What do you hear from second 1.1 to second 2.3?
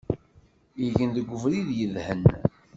deg ubrid yedhen.